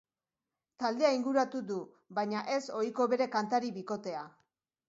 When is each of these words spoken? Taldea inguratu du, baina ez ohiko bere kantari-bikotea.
Taldea 0.83 1.11
inguratu 1.17 1.61
du, 1.71 1.77
baina 2.21 2.41
ez 2.57 2.61
ohiko 2.81 3.11
bere 3.15 3.31
kantari-bikotea. 3.37 4.29